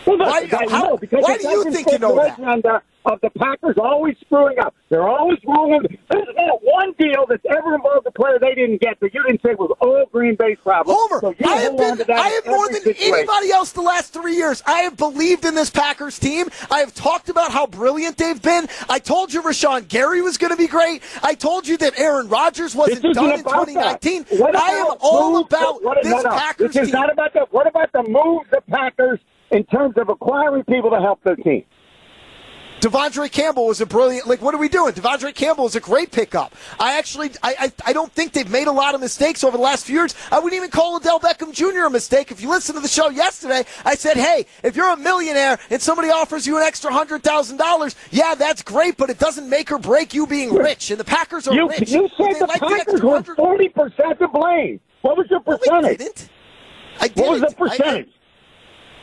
Well, 0.05 0.17
Why- 0.17 0.47
how- 0.69 0.97
why 1.11 1.37
do 1.37 1.47
you 1.49 1.71
think 1.71 1.91
you 1.91 1.99
know 1.99 2.15
that? 2.15 2.81
Of 3.09 3.21
the 3.21 3.29
Packers 3.29 3.77
always 3.77 4.17
screwing 4.25 4.59
up. 4.59 4.75
They're 4.89 5.07
always 5.07 5.37
wrong. 5.47 5.81
There's 6.11 6.27
not 6.35 6.59
one 6.61 6.91
deal 6.99 7.25
that's 7.25 7.45
ever 7.49 7.75
involved 7.75 8.05
a 8.05 8.11
player 8.11 8.37
they 8.37 8.53
didn't 8.53 8.81
get 8.81 8.99
that 8.99 9.13
you 9.13 9.23
didn't 9.23 9.41
say 9.41 9.53
was 9.55 9.73
all 9.79 10.05
Green 10.11 10.35
Bay's 10.35 10.57
problem. 10.61 10.93
Homer, 10.99 11.21
so 11.21 11.35
I 11.47 11.55
have 11.55 11.77
been, 11.77 12.11
I 12.13 12.27
have 12.29 12.45
more 12.47 12.67
than 12.67 12.81
situation. 12.81 13.13
anybody 13.13 13.51
else 13.51 13.71
the 13.71 13.81
last 13.81 14.11
three 14.11 14.35
years. 14.35 14.61
I 14.65 14.79
have 14.79 14.97
believed 14.97 15.45
in 15.45 15.55
this 15.55 15.69
Packers 15.69 16.19
team. 16.19 16.47
I 16.69 16.79
have 16.79 16.93
talked 16.93 17.29
about 17.29 17.51
how 17.51 17.65
brilliant 17.65 18.17
they've 18.17 18.41
been. 18.41 18.67
I 18.89 18.99
told 18.99 19.31
you 19.33 19.41
Rashan 19.41 19.87
Gary 19.87 20.21
was 20.21 20.37
going 20.37 20.51
to 20.51 20.57
be 20.57 20.67
great. 20.67 21.01
I 21.23 21.33
told 21.33 21.65
you 21.65 21.77
that 21.77 21.97
Aaron 21.97 22.27
Rodgers 22.27 22.75
wasn't 22.75 23.03
done 23.13 23.31
in 23.31 23.43
2019. 23.45 24.25
What 24.37 24.53
I 24.53 24.71
am 24.71 24.95
all 24.99 25.31
moves- 25.31 25.47
about 25.53 25.81
what, 25.81 26.03
this 26.03 26.11
no, 26.11 26.21
no. 26.23 26.29
Packers 26.29 26.73
This 26.73 26.83
is 26.83 26.87
team. 26.89 26.99
not 26.99 27.09
about 27.11 27.31
the. 27.31 27.45
What 27.51 27.67
about 27.67 27.89
the 27.93 28.03
moves 28.03 28.49
the 28.51 28.61
Packers 28.69 29.19
in 29.51 29.63
terms 29.63 29.95
of 29.97 30.09
acquiring 30.09 30.65
people 30.65 30.89
to 30.89 30.99
help 30.99 31.23
their 31.23 31.37
team? 31.37 31.63
De'Vondre 32.79 33.31
Campbell 33.31 33.65
was 33.65 33.81
a 33.81 33.87
brilliant. 33.87 34.27
Like, 34.27 34.39
what 34.41 34.53
are 34.53 34.59
we 34.59 34.69
doing? 34.69 34.93
De'Vondre 34.93 35.33
Campbell 35.33 35.65
is 35.65 35.75
a 35.75 35.79
great 35.79 36.11
pickup. 36.11 36.53
I 36.79 36.97
actually, 36.99 37.31
I, 37.41 37.55
I, 37.59 37.71
I 37.87 37.93
don't 37.93 38.11
think 38.11 38.33
they've 38.33 38.49
made 38.49 38.67
a 38.67 38.71
lot 38.71 38.93
of 38.93 39.01
mistakes 39.01 39.43
over 39.43 39.57
the 39.57 39.63
last 39.63 39.85
few 39.85 39.95
years. 39.95 40.13
I 40.31 40.37
wouldn't 40.37 40.55
even 40.57 40.69
call 40.69 40.95
Odell 40.95 41.19
Beckham 41.19 41.51
Jr. 41.53 41.85
a 41.85 41.89
mistake. 41.89 42.29
If 42.31 42.39
you 42.39 42.49
listen 42.49 42.75
to 42.75 42.81
the 42.81 42.87
show 42.87 43.09
yesterday, 43.09 43.63
I 43.83 43.95
said, 43.95 44.15
hey, 44.17 44.45
if 44.63 44.75
you're 44.75 44.91
a 44.91 44.97
millionaire 44.97 45.57
and 45.71 45.81
somebody 45.81 46.09
offers 46.09 46.45
you 46.45 46.57
an 46.57 46.63
extra 46.63 46.91
hundred 46.93 47.23
thousand 47.23 47.57
dollars, 47.57 47.95
yeah, 48.11 48.35
that's 48.35 48.61
great, 48.61 48.95
but 48.97 49.09
it 49.09 49.17
doesn't 49.17 49.49
make 49.49 49.71
or 49.71 49.79
break 49.79 50.13
you 50.13 50.27
being 50.27 50.53
rich. 50.53 50.91
And 50.91 50.99
the 50.99 51.03
Packers 51.05 51.47
are 51.47 51.55
You, 51.55 51.67
rich. 51.67 51.89
you 51.89 52.07
said 52.15 52.35
the 52.39 52.45
like 52.45 52.61
Packers 52.61 53.01
were 53.01 53.21
40% 53.21 54.19
to 54.19 54.27
blame. 54.27 54.79
What 55.01 55.17
was 55.17 55.25
your 55.31 55.41
No, 55.47 55.53
I 55.53 55.57
percentage? 55.57 55.97
didn't. 55.97 56.29
I 56.99 57.07
didn't. 57.07 57.25
What 57.27 57.41
was 57.41 57.49
the 57.49 57.55
percentage? 57.55 58.09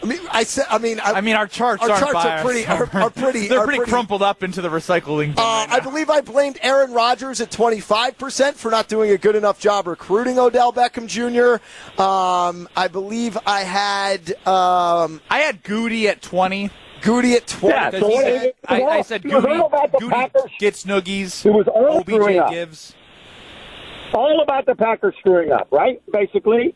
I, 0.02 0.06
mean, 0.06 0.18
I 0.30 0.44
said. 0.44 0.66
I 0.68 0.78
mean, 0.78 1.00
I, 1.00 1.12
I 1.12 1.20
mean, 1.22 1.34
our 1.36 1.46
charts 1.46 1.82
Our 1.82 1.90
aren't 1.90 2.00
charts 2.02 2.16
are 2.26 2.42
pretty- 2.42 2.66
are- 2.66 2.88
are 3.04 3.10
pretty- 3.10 3.48
They're 3.48 3.60
are 3.60 3.64
pretty, 3.64 3.78
pretty- 3.78 3.90
crumpled 3.92 4.22
up 4.22 4.42
into 4.42 4.60
the 4.60 4.68
recycling 4.68 5.34
bin 5.34 5.38
Uh, 5.38 5.42
right 5.42 5.66
I 5.70 5.80
believe 5.80 6.10
I 6.10 6.20
blamed 6.20 6.58
Aaron 6.62 6.92
Rodgers 6.92 7.40
at 7.40 7.50
25% 7.50 8.54
for 8.54 8.70
not 8.70 8.88
doing 8.88 9.10
a 9.12 9.16
good 9.18 9.34
enough 9.36 9.58
job 9.58 9.86
recruiting 9.86 10.38
Odell 10.38 10.72
Beckham 10.72 11.06
Jr. 11.06 11.62
Um, 12.02 12.68
I 12.76 12.88
believe 12.88 13.38
I 13.46 13.60
had 13.60 14.30
um, 14.46 15.20
I 15.30 15.38
had 15.38 15.62
Gutey 15.64 16.04
at 16.06 16.20
20. 16.20 16.70
Gutey 17.00 17.34
at 17.36 17.46
20. 17.46 17.74
Yeah, 17.74 17.90
so 17.90 18.08
he 18.08 18.16
said, 18.18 18.52
I, 18.66 18.82
I 18.82 19.02
said 19.02 19.22
Gutey, 19.22 19.60
all 19.60 19.66
about 19.66 19.92
Gutey 19.92 20.10
Packers. 20.10 20.50
gets 20.58 20.84
noogies. 20.84 21.44
It 21.46 21.50
was 21.50 21.66
all 21.68 22.00
screwing 22.02 22.40
OBJ 22.40 22.50
gives. 22.50 22.94
All 24.14 24.40
about 24.42 24.64
the 24.66 24.74
Packers 24.74 25.14
screwing 25.18 25.50
up, 25.52 25.68
right? 25.72 26.00
Basically. 26.12 26.74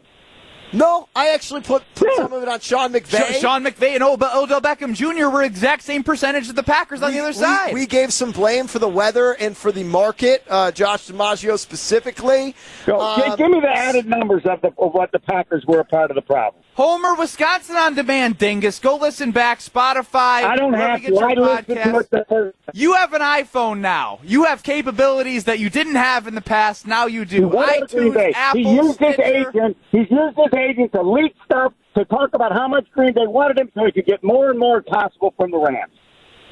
No, 0.73 1.09
I 1.17 1.29
actually 1.31 1.63
put, 1.63 1.83
put 1.95 2.09
Yeah. 2.11 2.25
some 2.25 2.33
of 2.33 2.43
it 2.43 2.49
on 2.49 2.61
Sean 2.61 2.93
McVay. 2.93 3.33
Sh- 3.33 3.41
Sean 3.41 3.65
McVay 3.65 3.95
and 3.95 4.03
Od- 4.03 4.23
Odell 4.23 4.61
Beckham 4.61 4.95
Jr. 4.95 5.29
were 5.31 5.43
exact 5.43 5.83
same 5.83 6.03
percentage 6.05 6.43
as 6.49 6.55
the 6.55 6.63
Packers 6.63 7.03
on 7.03 7.09
we, 7.11 7.15
the 7.15 7.21
other 7.21 7.29
we- 7.29 7.35
side. 7.35 7.73
We, 7.75 7.87
gave 7.87 8.13
some 8.13 8.33
blame 8.33 8.67
for 8.67 8.79
the 8.79 8.89
weather 8.89 9.33
and 9.33 9.57
for 9.57 9.73
the 9.73 9.83
market, 9.83 10.45
uh, 10.49 10.71
Josh 10.71 11.07
DiMaggio 11.09 11.59
specifically. 11.59 12.55
So, 12.85 12.99
gi- 13.17 13.23
Um, 13.31 13.37
give 13.37 13.51
me 13.51 13.61
the 13.61 13.69
added 13.71 14.07
numbers 14.07 14.43
of, 14.45 14.61
the, 14.61 14.69
of 14.79 14.93
what 14.93 15.11
the 15.13 15.19
Packers 15.21 15.65
were 15.67 15.81
a 15.81 15.85
part 15.85 16.11
of 16.11 16.15
the 16.17 16.23
problem. 16.23 16.63
Homer, 16.78 17.16
Wisconsin 17.16 17.75
on 17.75 17.97
demand, 17.97 18.38
dingus. 18.38 18.78
Go 18.78 18.99
listen 18.99 19.32
back, 19.32 19.58
Spotify. 19.58 20.44
I 20.44 20.54
don't 20.54 20.75
have 20.75 21.00
to. 21.02 21.06
I 21.16 21.32
your 21.32 21.40
listened 21.40 21.66
to 21.66 21.99
it 21.99 22.11
the 22.12 22.25
first 22.28 22.56
You 22.73 22.94
have 22.94 23.14
an 23.14 23.20
iPhone 23.20 23.80
now. 23.80 24.20
You 24.23 24.44
have 24.44 24.62
capabilities 24.62 25.42
that 25.47 25.58
you 25.58 25.70
didn't 25.70 25.97
have 25.97 26.28
in 26.28 26.37
the 26.37 26.40
past. 26.40 26.87
Now 26.87 27.06
you 27.06 27.25
do. 27.25 27.49
went 27.49 27.82
out 27.82 27.88
to 27.88 27.97
Green 27.97 28.12
iTunes, 28.12 28.14
Bay. 28.14 28.32
Apple, 28.32 28.61
he 28.61 28.76
used 28.76 29.00
his 29.00 29.18
agent. 29.18 29.76
He's 29.90 30.08
used 30.08 30.37
his 30.37 30.54
agent 30.56 30.92
to 30.92 31.02
leak 31.02 31.35
stuff 31.44 31.73
to 31.97 32.04
talk 32.04 32.30
about 32.32 32.52
how 32.52 32.68
much 32.68 32.87
Green 32.92 33.12
Bay 33.12 33.26
wanted 33.26 33.58
him, 33.58 33.73
so 33.75 33.85
he 33.85 33.90
could 33.90 34.06
get 34.06 34.23
more 34.23 34.49
and 34.49 34.58
more 34.61 34.80
possible 34.80 35.35
from 35.37 35.50
the 35.50 35.58
Rams. 35.58 35.90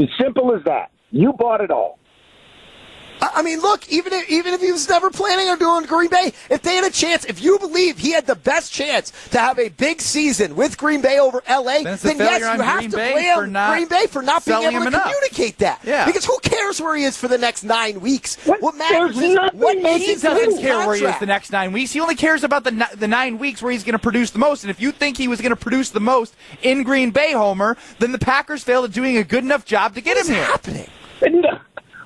As 0.01 0.09
simple 0.21 0.57
as 0.57 0.65
that. 0.65 0.91
You 1.13 1.35
bought 1.35 1.61
it 1.61 1.71
all. 1.71 2.01
I 3.37 3.41
I 3.41 3.43
mean, 3.43 3.61
look, 3.61 3.89
even 3.89 4.13
if, 4.13 4.29
even 4.31 4.55
if 4.55 4.61
he 4.61 4.73
was 4.73 4.89
never 4.89 5.09
planning 5.11 5.49
on 5.49 5.59
doing 5.59 5.85
Green 5.85 6.09
Bay, 6.11 6.33
if 6.51 6.63
they 6.63 6.75
had 6.75 6.85
a 6.85 6.91
chance, 6.91 7.25
if 7.27 7.41
you 7.43 7.59
believe 7.61 7.97
he 7.99 8.11
had 8.13 8.27
the 8.27 8.35
best 8.35 8.73
chance 8.73 9.13
to 9.31 9.39
have 9.39 9.59
a 9.59 9.69
big 9.69 10.01
season 10.01 10.57
with 10.57 10.77
Green 10.79 11.01
Bay 11.01 11.21
over 11.21 11.43
LA, 11.49 11.83
Then 11.83 11.99
then 12.03 12.19
yes, 12.19 12.41
you 12.41 12.63
have 12.63 12.79
Green 12.79 12.91
to 12.91 12.97
Bay 12.97 13.13
blame 13.13 13.35
for 13.35 13.71
Green 13.73 13.89
Bay 13.89 14.07
for 14.09 14.23
not 14.23 14.45
being 14.45 14.63
able 14.63 14.71
to 14.73 14.77
him 14.79 14.87
enough. 14.89 15.03
communicate 15.05 15.59
that. 15.59 15.81
Yeah. 15.85 16.07
Because 16.07 16.25
who 16.25 16.37
cares 16.43 16.81
where 16.81 16.97
he 16.97 17.05
is 17.05 17.17
for 17.17 17.29
the 17.29 17.39
next 17.39 17.63
nine 17.63 18.01
weeks? 18.01 18.37
What? 18.47 18.63
What 18.63 18.75
matters 18.77 19.17
is 19.19 19.39
what 19.53 19.77
He 19.79 19.83
He's 19.99 20.07
he's 20.07 20.23
doesn't 20.23 20.51
doing 20.51 20.61
care 20.63 20.87
where 20.87 20.97
he 20.97 21.05
is 21.05 21.19
the 21.21 21.27
next 21.27 21.51
nine 21.53 21.73
weeks. 21.73 21.93
He 21.93 22.01
only 22.01 22.17
cares 22.17 22.43
about 22.43 22.65
the 22.65 22.89
the 22.97 23.07
nine 23.07 23.39
weeks 23.39 23.63
where 23.63 23.71
he's 23.71 23.85
going 23.85 23.93
to 23.93 23.99
produce 23.99 24.31
the 24.33 24.39
most. 24.41 24.65
And 24.65 24.71
if 24.71 24.81
you 24.81 24.91
think 24.93 25.17
he 25.19 25.29
was 25.29 25.41
going 25.41 25.51
to 25.51 25.57
produce 25.57 25.91
the 25.91 26.01
most 26.01 26.35
in 26.63 26.83
Green 26.83 27.11
Bay, 27.13 27.33
Homer, 27.33 27.77
then 28.01 28.11
the 28.13 28.19
Packers 28.19 28.65
failed 28.65 28.87
at 28.87 28.93
doing 28.93 29.19
a 29.19 29.25
good 29.25 29.45
enough 29.45 29.65
job 29.65 29.95
to 29.95 30.01
get 30.01 30.17
What 30.17 30.23
is 30.23 30.29
him 30.31 30.35
here. 30.37 30.45
happening? 30.45 30.89
And, 31.23 31.47
uh, 31.47 31.59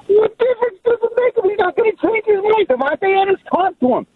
what 0.09 0.37
difference 0.39 0.79
does 0.85 0.99
it 1.03 1.10
make 1.25 1.35
if 1.37 1.45
he's 1.45 1.59
not 1.59 1.77
going 1.77 1.91
to 1.91 2.07
change 2.07 2.25
his 2.27 2.43
mind? 2.43 2.69
Davante 2.69 3.23
Adams 3.23 3.39
talked 3.53 3.81
to 3.81 3.97
him. 3.97 4.07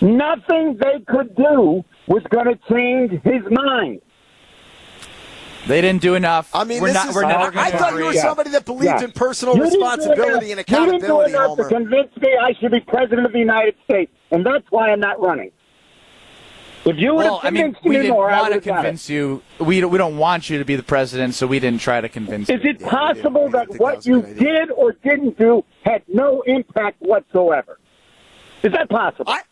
Nothing 0.00 0.76
they 0.80 1.00
could 1.06 1.34
do 1.36 1.84
was 2.06 2.22
going 2.30 2.46
to 2.46 2.58
change 2.70 3.12
his 3.22 3.42
mind. 3.50 4.00
They 5.68 5.80
didn't 5.80 6.02
do 6.02 6.16
enough. 6.16 6.50
I 6.52 6.64
mean, 6.64 6.82
we're 6.82 6.88
this 6.88 6.94
not. 6.94 7.08
is, 7.10 7.14
we're 7.14 7.22
never 7.22 7.44
I, 7.44 7.50
going 7.50 7.70
to 7.72 7.78
thought 7.78 7.94
you 7.94 8.04
were 8.06 8.12
somebody 8.14 8.50
that 8.50 8.64
believed 8.64 8.84
Yeah. 8.84 9.04
in 9.04 9.12
personal 9.12 9.54
You 9.56 9.62
didn't 9.62 9.78
responsibility 9.80 10.50
and 10.50 10.60
accountability. 10.60 11.06
You 11.06 11.20
accountability, 11.20 11.32
didn't 11.32 11.46
do 11.46 11.52
enough 11.54 11.68
to 11.68 11.74
convince 11.74 12.16
me 12.16 12.36
I 12.36 12.52
should 12.60 12.72
be 12.72 12.80
president 12.80 13.26
of 13.26 13.32
the 13.32 13.38
United 13.38 13.76
States, 13.84 14.10
and 14.32 14.44
that's 14.44 14.64
why 14.70 14.90
I'm 14.90 14.98
not 14.98 15.20
running. 15.22 15.52
If 16.84 16.98
you 16.98 17.14
would 17.14 17.24
Well, 17.24 17.38
have 17.38 17.44
I 17.46 17.50
mean, 17.50 17.62
convinced 17.64 17.84
we 17.84 17.90
me 17.90 17.96
didn't 18.02 18.10
more, 18.12 18.28
I 18.30 18.40
want 18.40 18.46
to 18.46 18.50
would 18.50 18.54
have 18.54 18.64
done 18.64 18.74
it. 18.78 18.82
convince 18.82 19.08
you. 19.08 19.42
We 19.60 19.80
don't, 19.80 19.90
we 19.92 19.98
don't 19.98 20.16
want 20.16 20.50
you 20.50 20.58
to 20.58 20.64
be 20.64 20.74
the 20.74 20.82
president, 20.82 21.34
so 21.34 21.46
we 21.46 21.60
didn't 21.60 21.80
try 21.80 22.00
to 22.00 22.08
convince 22.08 22.48
you. 22.48 22.56
Is 22.56 22.60
it 22.64 22.80
possible. 22.80 23.48
That 23.50 23.68
think 23.68 23.78
that 23.78 23.80
what 23.80 24.04
you 24.06 24.22
did 24.22 24.70
or 24.72 24.92
didn't 24.92 25.38
do 25.38 25.64
had 25.84 26.02
no 26.08 26.42
impact 26.42 26.96
whatsoever? 27.00 27.78
Is 28.64 28.72
that 28.72 28.88
possible? 28.88 29.30
I, 29.30 29.42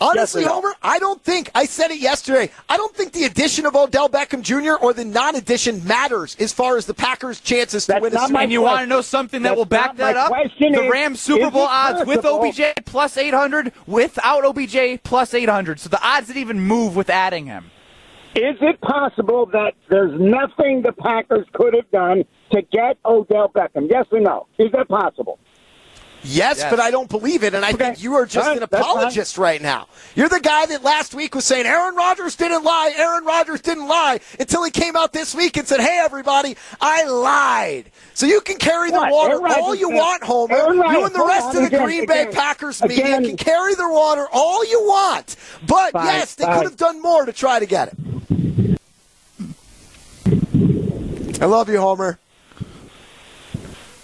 honestly, 0.00 0.42
Yes 0.42 0.48
no? 0.48 0.54
Homer, 0.54 0.74
I 0.82 0.98
don't 0.98 1.22
think 1.22 1.50
I 1.54 1.64
said 1.64 1.90
it 1.90 2.00
yesterday. 2.00 2.50
I 2.68 2.76
don't 2.76 2.94
think 2.94 3.12
the 3.12 3.24
addition 3.24 3.66
of 3.66 3.74
Odell 3.74 4.08
Beckham 4.08 4.42
Jr. 4.42 4.74
or 4.82 4.92
the 4.92 5.04
non-addition 5.04 5.86
matters 5.86 6.36
as 6.38 6.52
far 6.52 6.76
as 6.76 6.86
the 6.86 6.94
Packers' 6.94 7.40
chances 7.40 7.86
to 7.86 7.92
That's 7.92 8.02
win 8.02 8.12
a 8.12 8.14
not 8.16 8.28
Super 8.28 8.34
my 8.34 8.42
and 8.44 8.52
you 8.52 8.62
want 8.62 8.80
to 8.80 8.86
know 8.86 9.00
something 9.00 9.42
that 9.42 9.50
That's 9.50 9.58
will 9.58 9.64
back 9.64 9.96
that 9.96 10.16
up? 10.16 10.28
question 10.28 10.72
The 10.72 10.88
Rams 10.88 11.20
Super 11.20 11.50
Bowl 11.50 11.62
odds 11.62 12.06
with 12.06 12.24
OBJ 12.24 12.84
plus 12.84 13.16
800, 13.16 13.72
without 13.86 14.44
OBJ 14.44 15.02
plus 15.02 15.34
800. 15.34 15.80
So 15.80 15.88
the 15.88 16.02
odds 16.06 16.28
didn't 16.28 16.40
even 16.40 16.60
move 16.60 16.96
with 16.96 17.10
adding 17.10 17.46
him. 17.46 17.70
Is 18.36 18.56
it 18.62 18.80
possible 18.80 19.46
that 19.52 19.74
there's 19.88 20.18
nothing 20.20 20.82
the 20.82 20.92
Packers 20.92 21.46
could 21.52 21.72
have 21.72 21.88
done 21.92 22.24
to 22.50 22.62
get 22.62 22.98
Odell 23.04 23.48
Beckham? 23.48 23.88
Yes 23.88 24.06
or 24.10 24.18
no? 24.18 24.48
Is 24.58 24.72
that 24.72 24.88
possible? 24.88 25.38
Yes, 26.26 26.58
Yes. 26.58 26.70
but 26.70 26.80
I 26.80 26.90
don't 26.90 27.08
believe 27.10 27.44
it, 27.44 27.52
and 27.54 27.64
I 27.64 27.68
Okay. 27.70 27.84
think 27.84 28.02
you 28.02 28.14
are 28.14 28.24
just 28.24 28.46
an 28.48 28.58
right, 28.58 28.70
that's 28.70 28.82
apologist 28.82 29.36
right 29.36 29.60
now. 29.60 29.88
You're 30.14 30.30
the 30.30 30.40
guy 30.40 30.64
that 30.66 30.82
last 30.82 31.14
week 31.14 31.34
was 31.34 31.44
saying 31.44 31.66
Aaron 31.66 31.94
Rodgers 31.94 32.34
didn't 32.34 32.64
lie, 32.64 32.94
Aaron 32.96 33.24
Rodgers 33.26 33.60
didn't 33.60 33.86
lie, 33.86 34.20
until 34.40 34.64
he 34.64 34.70
came 34.70 34.96
out 34.96 35.12
this 35.12 35.34
week 35.34 35.58
and 35.58 35.68
said, 35.68 35.80
"Hey, 35.80 35.98
everybody, 36.02 36.56
I 36.80 37.04
lied." 37.04 37.90
So 38.14 38.24
you 38.24 38.40
can 38.40 38.56
carry 38.56 38.90
the 38.90 39.06
water 39.10 39.38
Rodgers 39.38 39.58
all 39.62 39.74
you 39.74 39.90
want, 39.90 40.24
Homer. 40.24 40.54
Aaron 40.56 40.78
Rodgers- 40.78 40.96
you 40.98 41.04
and 41.04 41.14
the 41.14 41.24
rest 41.26 41.46
of 41.48 41.54
the 41.56 41.64
again, 41.66 41.84
Green 41.84 42.06
Bay 42.06 42.22
again, 42.22 42.32
Packers 42.34 42.82
media 42.82 43.04
again. 43.04 43.24
can 43.24 43.36
carry 43.36 43.74
the 43.74 43.88
water 43.88 44.26
all 44.32 44.64
you 44.64 44.80
want, 44.82 45.36
but 45.66 45.92
Fine, 45.92 46.06
yes, 46.06 46.34
they 46.36 46.46
could 46.46 46.62
have 46.64 46.76
done 46.78 47.02
more 47.02 47.26
to 47.26 47.32
try 47.32 47.58
to 47.58 47.66
get 47.66 47.88
it. 47.88 47.98
I 51.42 51.46
love 51.46 51.68
you, 51.68 51.78
Homer. 51.80 52.18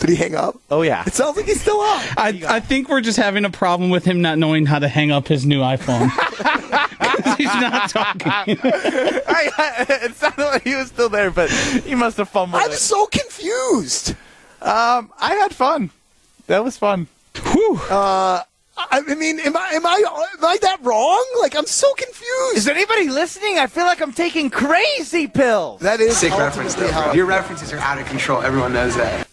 Did 0.01 0.09
he 0.11 0.17
hang 0.17 0.35
up? 0.35 0.57
Oh, 0.71 0.83
yeah. 0.83 1.05
It 1.07 1.13
sounds 1.13 1.37
like 1.37 1.47
he's 1.47 1.61
still 1.61 1.81
up. 1.81 2.03
I, 2.17 2.43
I 2.49 2.61
think 2.61 2.89
we're 2.89 3.03
just 3.03 3.19
having 3.19 3.45
a 3.45 3.51
problem 3.51 3.91
with 3.91 4.05
him 4.05 4.23
not 4.23 4.39
knowing 4.39 4.67
how 4.67 4.79
to 4.79 4.89
hang 4.89 5.11
up 5.11 5.29
his 5.29 5.45
new 5.47 5.61
iPhone. 5.61 6.11
He's 7.37 7.47
not 7.47 7.91
talking. 7.91 8.59
I, 8.65 9.51
I, 9.59 9.87
it 10.05 10.15
sounded 10.15 10.45
like 10.45 10.65
he 10.65 10.75
was 10.75 10.89
still 10.89 11.09
there, 11.09 11.31
but 11.31 11.51
he 11.51 11.95
must 11.95 12.17
have 12.17 12.29
fumbled 12.29 12.63
I'm 12.63 12.71
it. 12.71 12.79
so 12.79 13.07
confused. 13.07 14.11
Um, 14.63 15.13
I 15.19 15.35
had 15.41 15.55
fun. 15.55 15.91
That 16.47 16.65
was 16.65 16.77
fun. 16.77 17.07
Whew. 17.53 17.81
I 17.91 19.01
mean, 19.07 19.41
am 19.41 19.57
I 19.57 19.71
am 19.73 19.85
I 19.85 20.03
am 20.39 20.45
I 20.45 20.57
that 20.63 20.79
wrong? 20.83 21.27
Like 21.41 21.55
I'm 21.55 21.67
so 21.67 21.93
confused. 21.95 22.57
Is 22.57 22.69
anybody 22.69 23.09
listening? 23.11 23.59
I 23.59 23.67
feel 23.67 23.85
like 23.85 24.01
I'm 24.01 24.13
taking 24.13 24.49
crazy 24.49 25.27
pills. 25.27 25.81
that 25.83 26.01
is 26.01 26.17
Sick 26.17 26.33
reference, 26.37 26.75
though. 26.75 26.91
Bro. 26.91 27.13
Your 27.13 27.27
references 27.27 27.73
are 27.75 27.79
out 27.79 27.99
of 27.99 28.07
control. 28.07 28.41
Everyone 28.43 28.73
knows 28.73 28.97
that. 28.97 29.27